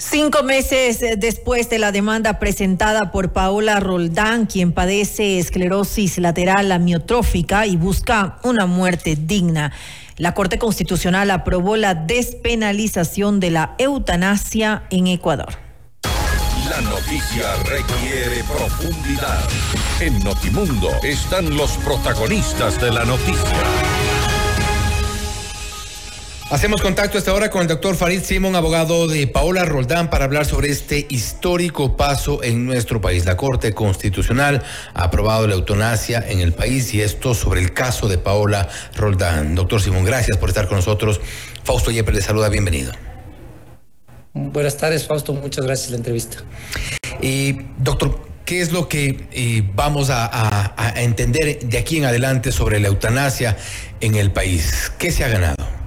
[0.00, 7.66] Cinco meses después de la demanda presentada por Paola Roldán, quien padece esclerosis lateral amiotrófica
[7.66, 9.72] y busca una muerte digna,
[10.16, 15.56] la Corte Constitucional aprobó la despenalización de la eutanasia en Ecuador.
[16.70, 19.48] La noticia requiere profundidad.
[20.00, 23.97] En Notimundo están los protagonistas de la noticia.
[26.50, 30.46] Hacemos contacto esta hora con el doctor Farid Simón, abogado de Paola Roldán, para hablar
[30.46, 33.26] sobre este histórico paso en nuestro país.
[33.26, 34.62] La Corte Constitucional
[34.94, 39.54] ha aprobado la eutanasia en el país y esto sobre el caso de Paola Roldán.
[39.56, 41.20] Doctor Simón, gracias por estar con nosotros.
[41.64, 42.92] Fausto Yepes le saluda, bienvenido.
[44.32, 45.34] Buenas tardes, Fausto.
[45.34, 46.38] Muchas gracias por la entrevista.
[47.20, 52.50] Y, doctor, ¿Qué es lo que eh, vamos a, a entender de aquí en adelante
[52.50, 53.58] sobre la eutanasia
[54.00, 54.90] en el país?
[54.96, 55.77] ¿Qué se ha ganado?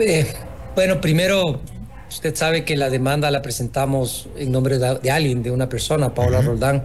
[0.00, 0.26] Eh,
[0.74, 1.60] bueno, primero,
[2.08, 6.40] usted sabe que la demanda la presentamos en nombre de, alguien, de una persona, Paola
[6.40, 6.84] Roldán,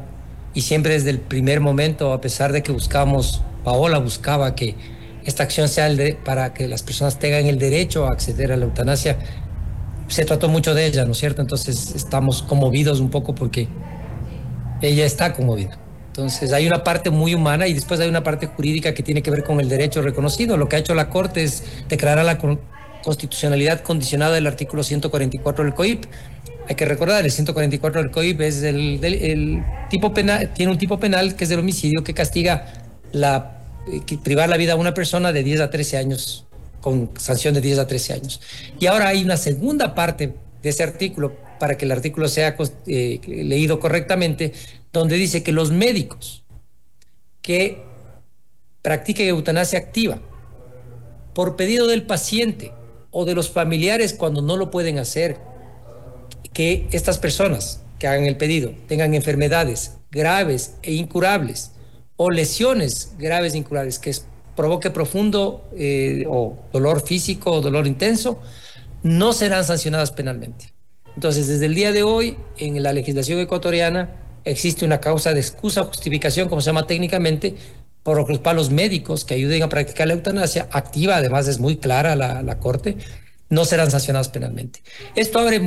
[0.54, 4.76] y siempre desde el primer momento, a pesar de que buscamos, Paola buscaba que
[5.24, 8.58] esta acción sea el de, para que las personas tengan el derecho a acceder a
[8.58, 9.18] la eutanasia,
[10.08, 11.42] se trató mucho de ella, ¿no es cierto?
[11.42, 13.68] Entonces estamos conmovidos un poco porque
[14.82, 15.78] ella está conmovida.
[16.08, 19.32] Entonces hay una parte muy humana y después hay una parte jurídica que tiene que
[19.32, 20.58] ver con el derecho reconocido.
[20.58, 22.38] Lo que ha hecho la Corte es declarar la
[23.04, 26.06] constitucionalidad condicionada del artículo 144 del COIP.
[26.70, 31.36] Hay que recordar, el 144 del COIP es el, tipo penal, tiene un tipo penal
[31.36, 32.74] que es del homicidio que castiga
[33.14, 36.46] la, eh, privar la vida a una persona de 10 a 13 años,
[36.82, 38.42] con sanción de 10 a 13 años.
[38.80, 43.20] Y ahora hay una segunda parte de ese artículo, para que el artículo sea eh,
[43.26, 44.54] leído correctamente,
[44.92, 46.44] donde dice que los médicos
[47.42, 47.82] que
[48.82, 50.20] practiquen eutanasia activa
[51.34, 52.72] por pedido del paciente
[53.20, 55.38] o de los familiares cuando no lo pueden hacer,
[56.54, 61.72] que estas personas que hagan el pedido tengan enfermedades graves e incurables
[62.16, 64.14] o lesiones graves e incurables que
[64.56, 68.40] provoque profundo eh, o dolor físico o dolor intenso,
[69.02, 70.72] no serán sancionadas penalmente.
[71.16, 74.12] Entonces, desde el día de hoy, en la legislación ecuatoriana,
[74.46, 77.56] existe una causa de excusa o justificación, como se llama técnicamente,
[78.08, 82.16] por los palos médicos que ayuden a practicar la eutanasia activa, además es muy clara
[82.16, 82.96] la, Corte,
[83.50, 84.80] no serán sancionados penalmente.
[85.14, 85.62] Esto abre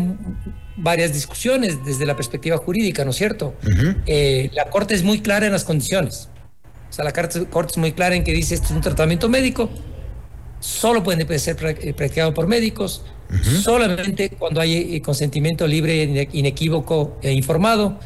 [0.74, 3.56] varias discusiones desde la perspectiva jurídica, ¿no es cierto?
[4.06, 6.30] Eh, la Corte es muy clara en las condiciones.
[6.88, 9.68] O sea, la Corte es muy clara en que dice esto es un tratamiento médico,
[10.60, 13.04] solo puede ser eh, practicado por médicos,
[13.62, 18.00] solamente cuando hay eh, consentimiento libre, inequívoco e informado,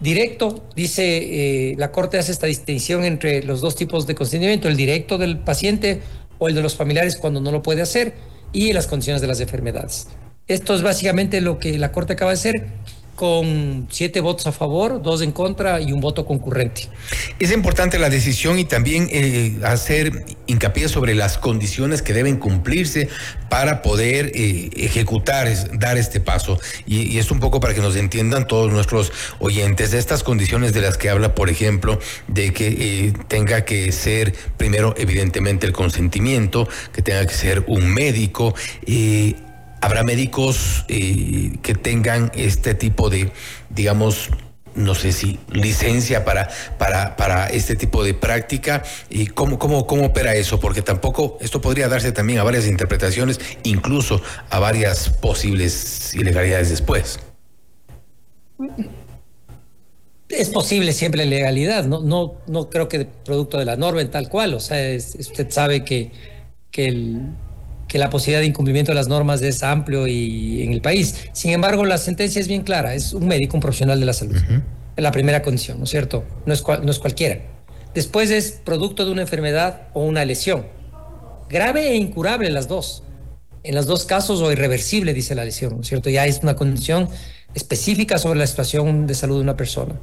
[0.00, 4.76] Directo, dice, eh, la Corte hace esta distinción entre los dos tipos de consentimiento, el
[4.76, 6.02] directo del paciente
[6.38, 8.14] o el de los familiares cuando no lo puede hacer
[8.52, 10.08] y las condiciones de las enfermedades.
[10.48, 12.66] Esto es básicamente lo que la Corte acaba de hacer
[13.16, 16.88] con siete votos a favor, dos en contra y un voto concurrente.
[17.40, 23.08] Es importante la decisión y también eh, hacer hincapié sobre las condiciones que deben cumplirse
[23.48, 26.60] para poder eh, ejecutar, dar este paso.
[26.86, 30.98] Y, es un poco para que nos entiendan todos nuestros oyentes estas condiciones de las
[30.98, 37.00] que habla, por ejemplo, de que eh, tenga que ser primero evidentemente el consentimiento, que
[37.00, 38.54] tenga que ser un médico.
[39.80, 43.30] ¿Habrá médicos eh, que tengan este tipo de,
[43.70, 44.30] digamos,
[44.76, 46.48] no sé si licencia para,
[46.78, 48.82] para, para este tipo de práctica.
[49.08, 53.40] Y cómo, cómo, cómo opera eso, porque tampoco esto podría darse también a varias interpretaciones,
[53.64, 54.20] incluso
[54.50, 57.18] a varias posibles ilegalidades después.
[60.28, 64.10] Es posible siempre la ilegalidad, no, no, no creo que producto de la norma en
[64.10, 66.10] tal cual, o sea, usted sabe que,
[66.70, 67.28] que el,
[67.88, 71.28] que la posibilidad de incumplimiento de las normas es amplio y en el país.
[71.32, 74.36] Sin embargo, la sentencia es bien clara, es un médico, un profesional de la salud.
[74.96, 76.24] Es la primera condición, ¿no es cierto?
[76.46, 77.40] No es, no es cualquiera.
[77.94, 80.66] Después es producto de una enfermedad o una lesión.
[81.48, 83.02] Grave e incurable las dos.
[83.62, 86.10] En los dos casos o irreversible, dice la lesión, ¿no es cierto?
[86.10, 87.08] Ya es una condición
[87.54, 89.94] específica sobre la situación de salud de una persona.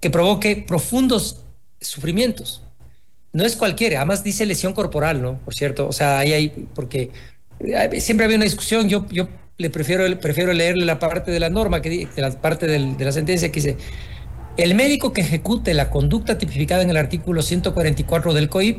[0.00, 1.40] Que provoque profundos
[1.80, 2.62] sufrimientos
[3.34, 5.38] no es cualquiera, además dice lesión corporal, ¿no?
[5.40, 7.10] Por cierto, o sea, ahí hay, porque
[7.58, 9.28] eh, siempre había una discusión, yo, yo
[9.58, 13.12] le prefiero, prefiero leerle la parte de la norma, que, de la parte de la
[13.12, 13.76] sentencia que dice,
[14.56, 18.78] el médico que ejecute la conducta tipificada en el artículo 144 del COIP,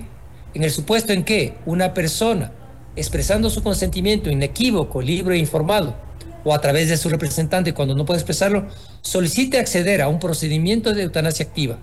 [0.54, 2.54] en el supuesto en que una persona,
[2.96, 5.98] expresando su consentimiento inequívoco, libre e informado,
[6.46, 8.68] o a través de su representante cuando no puede expresarlo,
[9.02, 11.78] solicite acceder a un procedimiento de eutanasia activa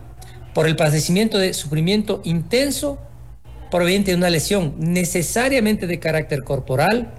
[0.55, 2.99] por el padecimiento de sufrimiento intenso
[3.71, 7.15] proveniente de una lesión necesariamente de carácter corporal,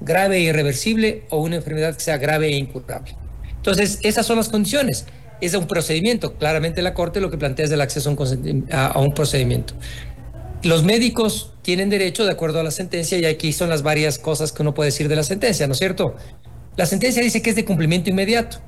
[0.00, 3.16] grave e irreversible o una enfermedad que sea grave e incurable.
[3.56, 5.06] Entonces, esas son las condiciones.
[5.40, 6.34] Es un procedimiento.
[6.34, 8.08] Claramente la Corte lo que plantea es el acceso
[8.70, 9.74] a un procedimiento.
[10.62, 14.52] Los médicos tienen derecho, de acuerdo a la sentencia, y aquí son las varias cosas
[14.52, 16.14] que uno puede decir de la sentencia, ¿no es cierto?
[16.76, 18.58] La sentencia dice que es de cumplimiento inmediato.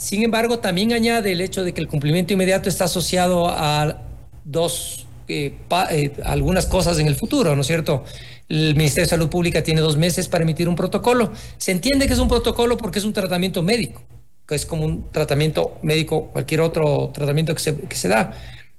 [0.00, 3.98] Sin embargo, también añade el hecho de que el cumplimiento inmediato está asociado a
[4.46, 5.52] dos, eh,
[5.90, 8.04] eh, algunas cosas en el futuro, ¿no es cierto?
[8.48, 11.32] El Ministerio de Salud Pública tiene dos meses para emitir un protocolo.
[11.58, 14.00] Se entiende que es un protocolo porque es un tratamiento médico,
[14.48, 18.32] que es como un tratamiento médico, cualquier otro tratamiento que se, da.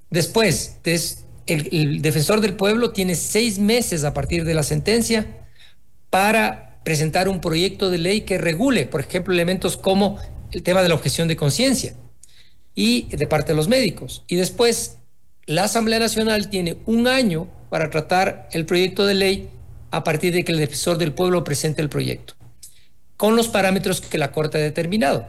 [0.09, 0.77] Después,
[1.45, 5.27] el defensor del pueblo tiene seis meses a partir de la sentencia
[6.09, 10.17] para presentar un proyecto de ley que regule, por ejemplo, elementos como
[10.51, 11.95] el tema de la objeción de conciencia
[12.75, 14.23] y de parte de los médicos.
[14.27, 14.97] Y después,
[15.45, 19.49] la Asamblea Nacional tiene un año para tratar el proyecto de ley
[19.91, 22.33] a partir de que el defensor del pueblo presente el proyecto,
[23.17, 25.27] con los parámetros que la Corte ha determinado.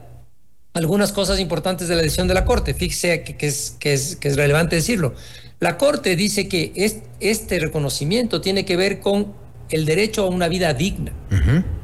[0.75, 4.29] Algunas cosas importantes de la decisión de la Corte, fíjese que, es, que, es, que
[4.29, 5.15] es relevante decirlo.
[5.61, 6.73] La Corte dice que
[7.21, 9.35] este reconocimiento tiene que ver con
[9.77, 11.13] el derecho a una vida digna.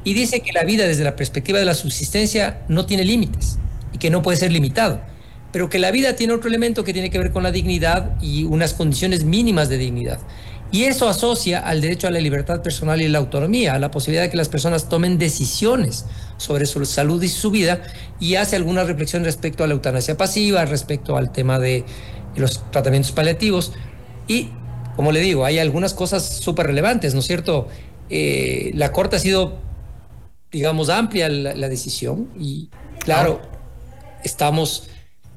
[0.04, 3.58] Y dice que la vida desde la perspectiva de la subsistencia no tiene límites
[3.92, 5.00] y que no puede ser limitado,
[5.52, 8.44] pero que la vida tiene otro elemento que tiene que ver con la dignidad y
[8.44, 10.20] unas condiciones mínimas de dignidad.
[10.70, 14.24] Y eso asocia al derecho a la libertad personal y la autonomía, a la posibilidad
[14.24, 16.04] de que las personas tomen decisiones
[16.36, 17.82] sobre su salud y su vida
[18.20, 21.84] y hace alguna reflexión respecto a la eutanasia pasiva, respecto al tema de
[22.36, 23.72] los tratamientos paliativos.
[24.26, 24.50] Y
[24.98, 27.68] como le digo, hay algunas cosas súper relevantes, ¿no es cierto?
[28.10, 29.60] Eh, la Corte ha sido,
[30.50, 32.68] digamos, amplia la, decisión y,
[32.98, 33.40] claro,
[34.24, 34.88] estamos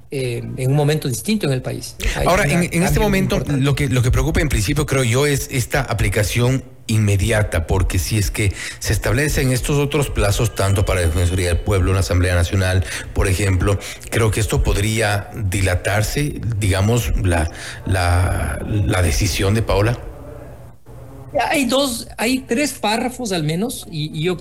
[0.09, 1.95] eh, en un momento distinto en el país.
[2.25, 5.81] Ahora, en, este momento, lo que, lo que preocupa en principio, creo yo, es esta
[5.81, 11.47] aplicación inmediata, porque si es que se establecen estos otros plazos, tanto para la Defensoría
[11.47, 12.83] del Pueblo, la Asamblea Nacional,
[13.13, 13.79] por ejemplo,
[14.09, 17.49] creo que esto podría dilatarse, digamos, la,
[17.85, 19.97] la, decisión de Paula.
[21.49, 24.37] Hay dos, hay tres párrafos al menos, y, yo,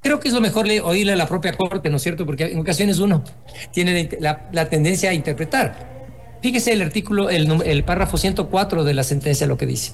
[0.00, 2.24] creo que es lo mejor oírle a la propia Corte, ¿no es cierto?
[2.24, 3.24] Porque en ocasiones uno
[3.72, 5.98] tiene la, la tendencia a interpretar.
[6.40, 9.92] Fíjese el artículo, el, el párrafo 104 de la sentencia, lo que dice.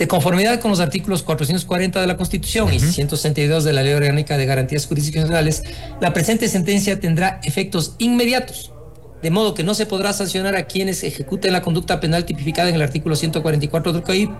[0.00, 4.38] De conformidad con los artículos 440 de la Constitución y 162 de la Ley Orgánica
[4.38, 5.62] de Garantías Jurisdiccionales,
[6.00, 8.72] la presente sentencia tendrá efectos inmediatos,
[9.20, 12.76] de modo que no se podrá sancionar a quienes ejecuten la conducta penal tipificada en
[12.76, 14.30] el artículo 144 del COIP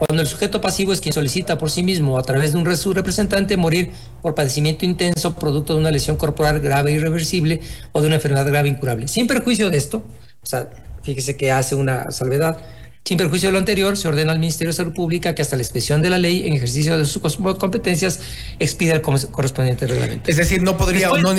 [0.00, 2.76] cuando el sujeto pasivo es quien solicita por sí mismo o a través de un
[2.76, 3.92] su representante morir
[4.22, 7.60] por padecimiento intenso producto de una lesión corporal grave e irreversible
[7.92, 9.06] o de una enfermedad grave incurable.
[9.06, 10.02] Sin perjuicio de esto,
[10.42, 10.68] o sea,
[11.04, 12.58] fíjese que hace una salvedad,
[13.06, 15.62] sin perjuicio de lo anterior, se ordena al Ministerio de Salud Pública que hasta la
[15.62, 17.22] expresión de la ley, en ejercicio de sus
[17.56, 18.18] competencias,
[18.58, 20.28] expida el correspondiente reglamento.
[20.28, 21.32] Es decir, no podría o no,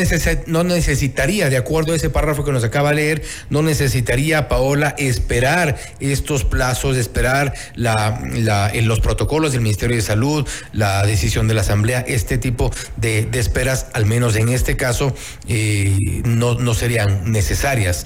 [0.47, 4.95] no necesitaría, de acuerdo a ese párrafo que nos acaba de leer, no necesitaría, Paola,
[4.97, 11.49] esperar estos plazos, esperar la, la, en los protocolos del Ministerio de Salud, la decisión
[11.49, 15.13] de la Asamblea, este tipo de, esperas, al menos en este caso,
[15.49, 18.05] eh, no, no serían necesarias,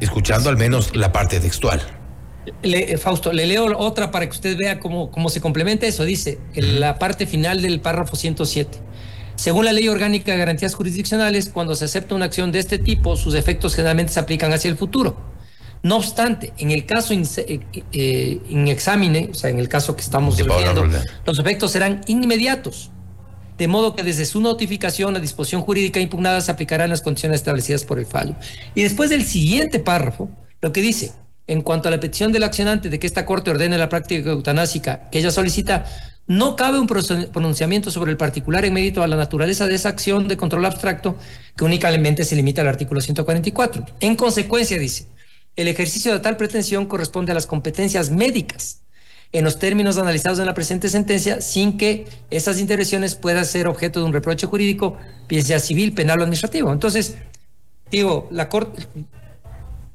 [0.00, 1.95] escuchando al menos la parte textual.
[2.62, 6.04] Le, Fausto, le leo otra para que usted vea cómo, cómo se complementa eso.
[6.04, 8.78] Dice, en la parte final del párrafo 107.
[9.36, 13.16] Según la Ley Orgánica de Garantías Jurisdiccionales, cuando se acepta una acción de este tipo,
[13.16, 15.16] sus efectos generalmente se aplican hacia el futuro.
[15.82, 17.60] No obstante, en el caso in, eh,
[17.92, 20.84] eh, examine, o sea, en el caso que estamos viendo,
[21.24, 22.90] los efectos serán inmediatos.
[23.58, 27.84] De modo que desde su notificación, la disposición jurídica impugnada se aplicarán las condiciones establecidas
[27.84, 28.34] por el fallo.
[28.74, 31.12] Y después del siguiente párrafo, lo que dice,
[31.46, 35.08] en cuanto a la petición del accionante de que esta Corte ordene la práctica eutanásica
[35.10, 35.86] que ella solicita,
[36.26, 40.26] no cabe un pronunciamiento sobre el particular en mérito a la naturaleza de esa acción
[40.26, 41.16] de control abstracto
[41.56, 43.86] que únicamente se limita al artículo 144.
[44.00, 45.06] En consecuencia, dice,
[45.54, 48.82] el ejercicio de tal pretensión corresponde a las competencias médicas
[49.32, 54.00] en los términos analizados en la presente sentencia, sin que esas intervenciones puedan ser objeto
[54.00, 54.96] de un reproche jurídico,
[55.28, 56.72] bien sea civil, penal o administrativo.
[56.72, 57.16] Entonces,
[57.90, 58.86] digo, la Corte,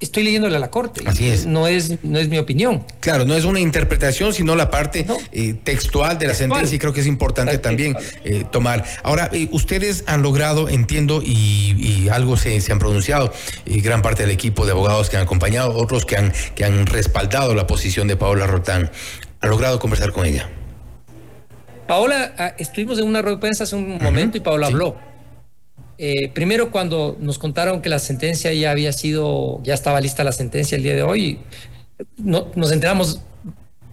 [0.01, 1.03] estoy leyéndole a la corte.
[1.05, 1.45] Así es.
[1.45, 2.83] No es, no es mi opinión.
[2.99, 6.91] Claro, no es una interpretación, sino la parte eh, textual de la sentencia y creo
[6.91, 8.83] que es importante también eh, tomar.
[9.03, 13.31] Ahora, eh, ustedes han logrado, entiendo, y, algo se, han pronunciado,
[13.65, 17.53] gran parte del equipo de abogados que han acompañado, otros que han, que han respaldado
[17.55, 18.91] la posición de Paola Rotán,
[19.39, 20.49] ¿han logrado conversar con ella?
[21.87, 25.10] Paola, ah, estuvimos en una rueda de prensa hace un momento y Paola habló
[26.03, 30.31] eh, primero, cuando nos contaron que la sentencia ya había sido, ya estaba lista la
[30.31, 31.37] sentencia el día de hoy,
[32.17, 33.21] no, nos enteramos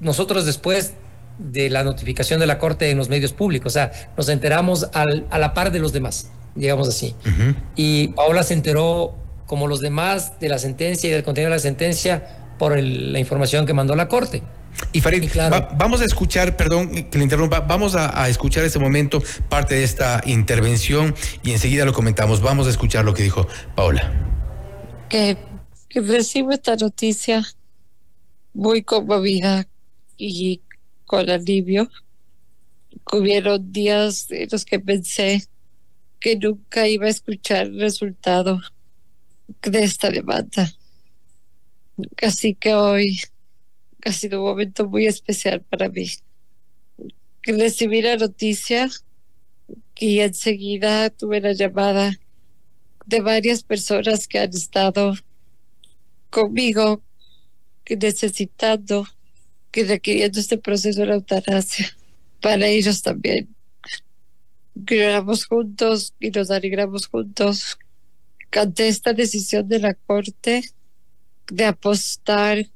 [0.01, 0.95] nosotros después
[1.39, 5.39] de la notificación de la Corte en los medios públicos, o sea, nos enteramos a
[5.39, 7.15] la par de los demás, digamos así.
[7.77, 11.61] Y Paola se enteró, como los demás, de la sentencia y del contenido de la
[11.61, 14.43] sentencia por la información que mandó la Corte.
[14.93, 15.31] Y Farid,
[15.77, 19.85] vamos a escuchar, perdón que le interrumpa, vamos a, a, escuchar ese momento, parte de
[19.85, 22.41] esta intervención, y enseguida lo comentamos.
[22.41, 24.13] Vamos a escuchar lo que dijo Paola.
[25.09, 25.37] Que,
[25.89, 27.45] que recibo esta noticia
[28.55, 29.67] muy conmovida
[30.17, 30.63] y
[31.05, 31.91] con alivio.
[33.13, 35.47] Hubieron días en los que pensé
[36.21, 38.61] que nunca iba a escuchar el resultado
[39.63, 40.73] de esta demanda.
[42.23, 43.21] Así que hoy
[44.05, 46.07] ha sido un momento muy especial para mí.
[47.43, 48.89] Recibí la noticia
[49.97, 52.19] y enseguida tuve la llamada
[53.07, 55.15] de varias personas que han estado
[56.31, 57.03] conmigo
[57.97, 59.07] necesitando,
[59.71, 61.97] que requiriendo este proceso de eutanasia.
[62.41, 63.49] Para ellos también.
[64.75, 67.79] Lloramos juntos y nos alegramos juntos
[68.53, 70.63] ante esta decisión de la Corte
[71.51, 72.67] de apostar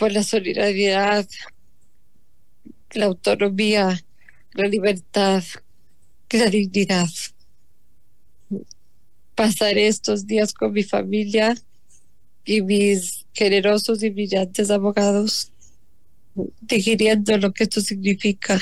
[0.00, 1.28] por la solidaridad,
[2.94, 4.02] la autonomía,
[4.54, 5.44] la libertad,
[6.30, 7.10] la dignidad.
[9.34, 11.54] Pasaré estos días con mi familia
[12.46, 15.52] y mis generosos y brillantes abogados,
[16.62, 18.58] digiriendo lo que esto significa.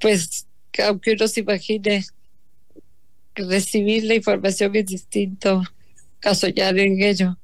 [0.00, 0.46] Pues,
[0.86, 2.02] aunque uno se imagine
[3.34, 5.62] recibir la información es distinto
[6.22, 7.36] a soñar en ello.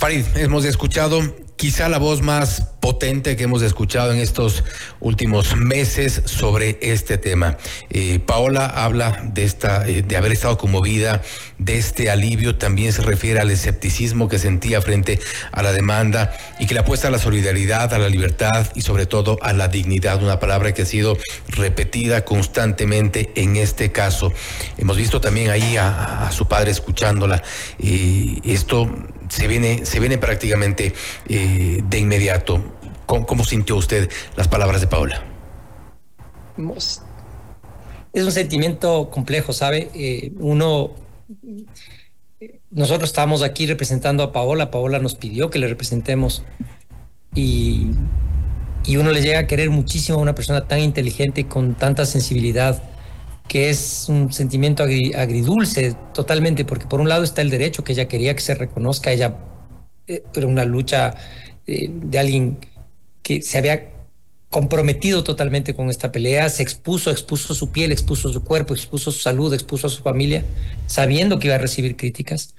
[0.00, 1.20] Farid, hemos escuchado
[1.56, 4.64] quizá la voz más potente que hemos escuchado en estos
[5.00, 7.58] últimos meses sobre este tema.
[7.90, 11.22] Eh, Paola habla de esta, eh, de haber estado conmovida,
[11.58, 15.20] de este alivio, también se refiere al escepticismo que sentía frente
[15.52, 19.06] a la demanda y que le apuesta a la solidaridad, a la libertad y sobre
[19.06, 21.18] todo a la dignidad, una palabra que ha sido
[21.48, 24.32] repetida constantemente en este caso.
[24.78, 27.42] Hemos visto también ahí a, su padre escuchándola.
[27.78, 28.88] y esto
[29.30, 30.92] se viene, se viene prácticamente
[31.28, 32.62] eh, de inmediato.
[33.10, 35.24] ¿Cómo, sintió usted las palabras de Paola?
[38.12, 39.90] Es un sentimiento complejo, ¿sabe?
[39.94, 40.92] Eh, uno,
[42.70, 46.44] nosotros estábamos aquí representando a Paola, Paola nos pidió que le representemos
[47.34, 47.90] y,
[48.86, 52.80] y uno le llega a querer muchísimo a una persona tan inteligente, con tanta sensibilidad,
[53.48, 58.06] que es un sentimiento agridulce totalmente, porque por un lado está el derecho que ella
[58.06, 59.36] quería que se reconozca, ella
[60.06, 61.16] eh, era una lucha
[61.66, 62.58] eh, de alguien
[63.22, 63.90] que se había
[64.50, 69.20] comprometido totalmente con esta pelea, se expuso, expuso su piel, expuso su cuerpo, expuso su
[69.20, 70.44] salud, expuso a su familia,
[70.86, 72.54] sabiendo que iba a recibir críticas.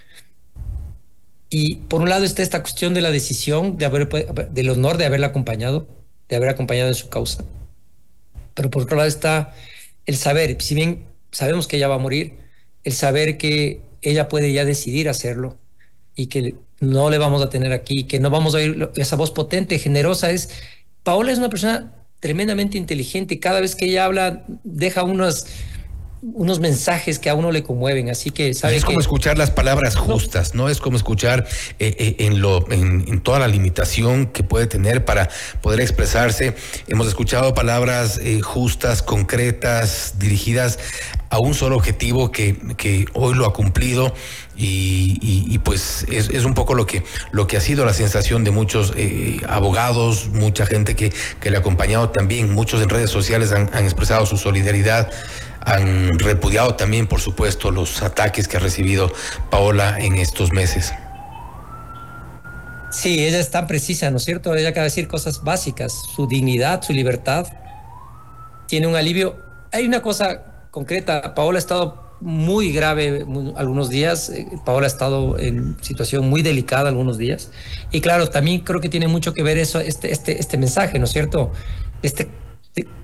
[1.49, 4.07] Y por un lado está esta cuestión de la decisión, de haber,
[4.51, 5.85] del honor de haberla acompañado,
[6.29, 7.43] de haber acompañado en su causa.
[8.53, 9.53] Pero por otro lado está
[10.05, 12.37] el saber, si bien sabemos que ella va a morir,
[12.85, 15.57] el saber que ella puede ya decidir hacerlo
[16.15, 19.31] y que no le vamos a tener aquí, que no vamos a oír esa voz
[19.31, 20.31] potente, generosa.
[20.31, 20.49] Es
[21.03, 23.39] Paola es una persona tremendamente inteligente.
[23.39, 25.45] Cada vez que ella habla, deja unos
[26.21, 28.77] unos mensajes que a uno le conmueven, así que ¿sabes?
[28.77, 31.47] es como escuchar las palabras justas, no, es como escuchar
[31.79, 35.29] eh, eh, en lo en, toda la limitación que puede tener para
[35.61, 36.55] poder expresarse.
[36.87, 40.77] Hemos escuchado palabras eh, justas, concretas, dirigidas
[41.31, 44.13] a un solo objetivo que, que hoy lo ha cumplido
[44.55, 48.51] y, pues es, es, un poco lo que, lo que ha sido la sensación de
[48.51, 48.93] muchos
[49.47, 53.85] abogados, mucha gente que, que le ha acompañado también, muchos en redes sociales han, han
[53.85, 55.09] expresado su solidaridad
[55.61, 59.11] han repudiado también, por supuesto, los ataques que ha recibido
[59.49, 60.93] Paola en estos meses.
[62.91, 64.53] Sí, ella es tan precisa, ¿no es cierto?
[64.53, 67.47] Ella acaba de decir cosas básicas, su dignidad, su libertad.
[68.67, 69.37] Tiene un alivio.
[69.71, 73.25] Hay una cosa concreta, Paola ha estado muy grave
[73.55, 77.49] algunos días, eh, Paola ha estado en situación muy delicada algunos días.
[77.91, 81.05] Y claro, también creo que tiene mucho que ver eso, este, este, este mensaje, ¿no
[81.05, 81.51] es cierto?
[82.03, 82.27] Este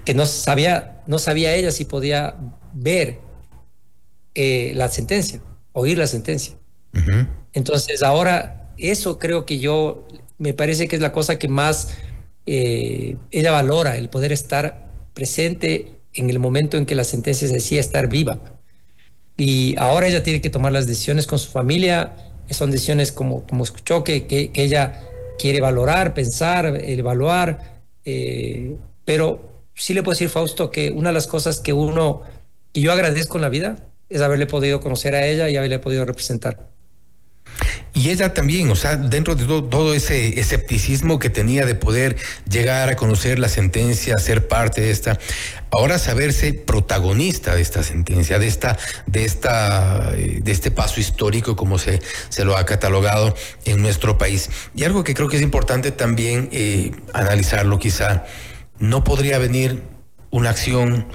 [0.06, 2.36] que no sabía, no sabía ella si podía
[2.74, 3.20] ver
[4.36, 5.42] eh, la sentencia,
[5.74, 6.56] oír la sentencia.
[7.54, 10.08] Entonces ahora eso creo que yo,
[10.38, 11.90] me parece que es la cosa que más
[12.46, 17.56] eh, ella valora, el poder estar presente en el momento en que la sentencia se
[17.56, 18.40] decía estar viva.
[19.36, 22.16] Y ahora ella tiene que tomar las decisiones con su familia,
[22.50, 25.04] son decisiones como, como escuchó, que, que, ella
[25.38, 31.27] quiere valorar, pensar, evaluar, eh, pero sí le puedo decir, Fausto, que una de las
[31.27, 32.24] cosas que uno,
[32.74, 33.77] y yo agradezco en la vida,
[34.10, 36.67] es haberle podido conocer a ella y haberle podido representar.
[37.93, 42.15] Y ella también, o sea, dentro de todo, ese escepticismo que tenía de poder
[42.48, 45.17] llegar a conocer la sentencia, ser parte de esta,
[45.72, 51.55] ahora saberse protagonista de esta sentencia, de esta, de esta, eh, de este paso histórico
[51.55, 54.51] como se, se lo ha catalogado en nuestro país.
[54.75, 58.25] Y algo que creo que es importante también eh, analizarlo quizá,
[58.79, 59.84] no podría venir
[60.29, 61.07] una acción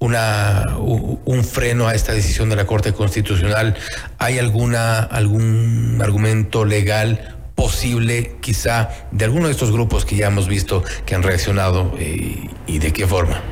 [0.00, 3.76] una, un freno a esta decisión de la Corte Constitucional?
[4.18, 10.46] ¿Hay alguna, algún argumento legal posible quizá de alguno de estos grupos que ya hemos
[10.46, 13.42] visto que han reaccionado eh, y de qué forma?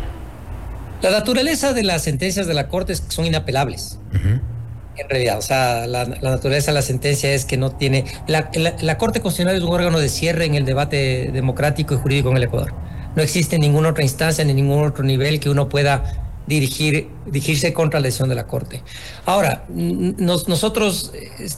[1.03, 3.99] La naturaleza de las sentencias de la Corte es que son inapelables.
[4.15, 8.07] En realidad, o sea, la, naturaleza de la sentencia es que no tiene...
[8.27, 12.31] La, la Corte Constitucional es un órgano de cierre en el debate democrático y jurídico
[12.31, 12.73] en el Ecuador.
[13.17, 17.99] No existe ninguna otra instancia ni ningún otro nivel que uno pueda dirigir, dirigirse contra
[17.99, 18.83] la decisión de la Corte.
[19.25, 21.49] Ahora, nosotros eh,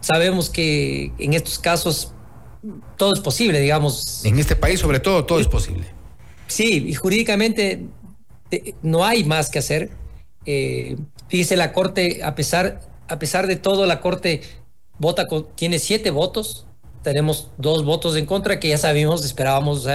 [0.00, 2.12] sabemos que en estos casos
[2.96, 4.24] todo es posible, digamos.
[4.24, 5.86] En este país, sobre todo, todo es posible.
[6.46, 7.84] Sí, y jurídicamente
[8.82, 9.90] no hay más que hacer.
[10.46, 10.96] Eh,
[11.28, 14.42] fíjese, la Corte, a pesar, a pesar de todo, la Corte
[14.98, 16.67] vota tiene siete votos
[17.08, 19.86] tenemos dos votos en contra que ya sabíamos, esperábamos,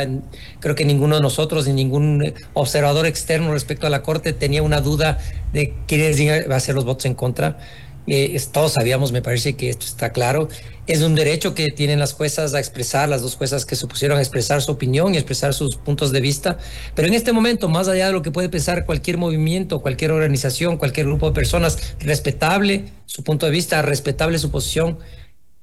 [0.59, 4.81] creo que ninguno de nosotros ni ningún observador externo respecto a la Corte tenía una
[4.81, 5.19] duda
[5.53, 7.59] de quiénes iban a ser los votos en contra.
[8.07, 10.49] Eh, todos sabíamos, me parece que esto está claro.
[10.87, 14.17] Es un derecho que tienen las juezas a expresar, las dos juezas que se pusieron
[14.17, 16.57] a expresar su opinión y expresar sus puntos de vista.
[16.95, 20.77] Pero en este momento, más allá de lo que puede pensar cualquier movimiento, cualquier organización,
[20.77, 24.97] cualquier grupo de personas, respetable su punto de vista, respetable su posición,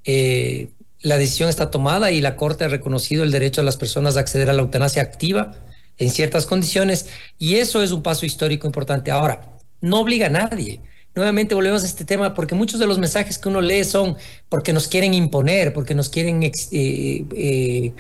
[0.04, 0.68] eh,
[1.02, 4.20] la decisión está tomada y la Corte ha reconocido el derecho de las personas a
[4.20, 5.52] acceder a la eutanasia activa
[5.98, 7.06] en ciertas condiciones
[7.38, 9.10] y eso es un paso histórico importante.
[9.10, 9.40] Ahora,
[9.80, 10.80] no obliga a nadie.
[11.14, 14.16] Nuevamente volvemos a este tema porque muchos de los mensajes que uno lee son
[14.48, 17.92] porque nos quieren imponer, porque nos quieren eh, eh,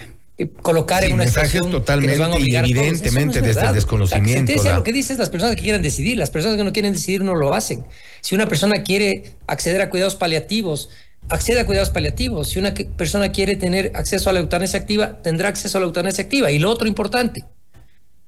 [0.62, 4.62] colocar en una situación totalmente y evidentemente desde el desconocimiento.
[4.62, 6.92] La lo que dice es las personas que quieran decidir, las personas que no quieren
[6.92, 7.84] decidir no lo hacen.
[8.20, 10.90] Si una persona quiere acceder a cuidados paliativos,
[11.30, 12.48] accede a cuidados paliativos.
[12.48, 16.24] Si una persona quiere tener acceso a la eutanasia activa, tendrá acceso a la eutanasia
[16.24, 16.50] activa.
[16.50, 17.44] Y lo otro importante,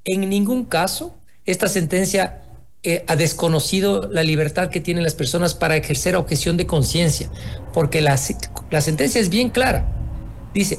[0.04, 2.42] en ningún caso esta sentencia
[2.84, 7.28] eh, ha desconocido la libertad que tienen las personas para ejercer objeción de conciencia,
[7.74, 8.18] porque la,
[8.70, 9.86] la sentencia es bien clara.
[10.54, 10.78] Dice,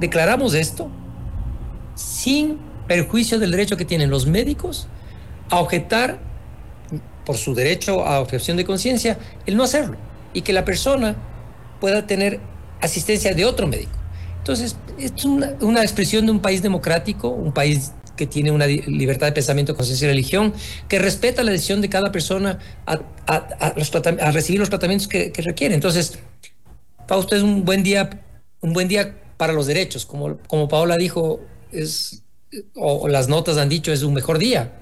[0.00, 0.90] declaramos esto
[1.94, 4.86] sin perjuicio del derecho que tienen los médicos
[5.50, 6.20] a objetar
[7.24, 9.96] por su derecho a objeción de conciencia el no hacerlo
[10.32, 11.16] y que la persona
[11.80, 12.40] pueda tener
[12.80, 13.92] asistencia de otro médico.
[14.38, 19.32] Entonces, es una, expresión de un país democrático, un país que tiene una libertad de
[19.32, 20.54] pensamiento, conciencia y religión,
[20.88, 25.74] que respeta la decisión de cada persona a, recibir los tratamientos que, requiere.
[25.74, 26.20] Entonces,
[27.08, 28.22] Fausto, es un buen día,
[28.60, 30.06] un buen día para los derechos.
[30.06, 31.40] Como, como Paola dijo,
[31.72, 32.22] es,
[32.74, 34.72] o, las notas han dicho, es un mejor día.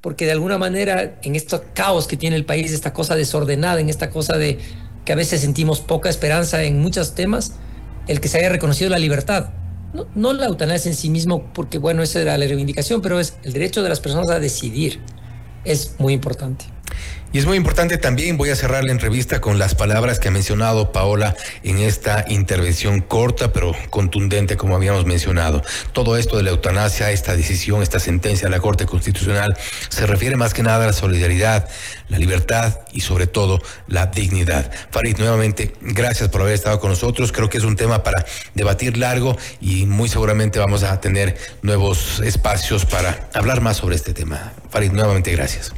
[0.00, 3.88] Porque de alguna manera, en este caos que tiene el país, esta cosa desordenada, en
[3.88, 4.58] esta cosa de
[5.04, 7.52] que a veces sentimos poca esperanza en muchos temas,
[8.08, 9.50] el que se haya reconocido la libertad.
[9.92, 13.36] No, no la eutanasia en sí mismo, porque bueno, esa era la reivindicación, pero es
[13.42, 15.00] el derecho de las personas a decidir.
[15.64, 16.71] Es muy importante.
[17.34, 20.30] Y es muy importante también, voy a cerrar la entrevista con las palabras que ha
[20.30, 25.62] mencionado Paola en esta intervención corta pero contundente, como habíamos mencionado.
[25.92, 29.56] Todo esto de la eutanasia, esta decisión, esta sentencia de la Corte Constitucional,
[29.88, 31.70] se refiere más que nada a la solidaridad,
[32.10, 34.70] la libertad y sobre todo la dignidad.
[34.90, 37.32] Farid, nuevamente, gracias por haber estado con nosotros.
[37.32, 42.20] Creo que es un tema para debatir largo y muy seguramente vamos a tener nuevos
[42.20, 44.52] espacios para hablar más sobre este tema.
[44.68, 45.72] Farid, nuevamente gracias.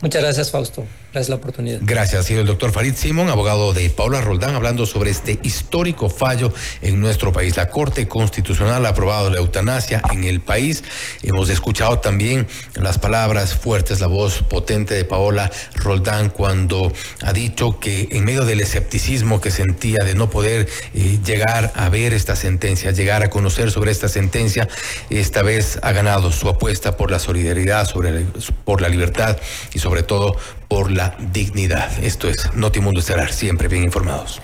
[0.00, 0.84] Muchas gracias, Fausto.
[1.12, 1.80] Gracias la oportunidad.
[1.82, 2.20] Gracias.
[2.20, 6.52] Ha sido el doctor Farid Simón, abogado de Paula Roldán, hablando sobre este histórico fallo
[6.82, 7.56] en nuestro país.
[7.56, 10.84] La Corte Constitucional ha aprobado la eutanasia en el país.
[11.24, 16.92] Hemos escuchado también las palabras fuertes, la voz potente de Paola Roldán cuando
[17.22, 21.88] ha dicho que en medio del escepticismo que sentía de no poder eh, llegar a
[21.88, 24.68] ver esta sentencia, llegar a conocer sobre esta sentencia,
[25.10, 28.26] esta vez ha ganado su apuesta por la solidaridad, sobre
[28.64, 29.36] por la libertad
[29.74, 30.36] y sobre todo
[30.70, 31.90] por la dignidad.
[32.02, 34.40] Esto es Notimundo Estelar, siempre bien informados.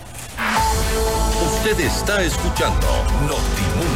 [1.46, 2.88] Usted está escuchando
[3.22, 3.95] Notimundo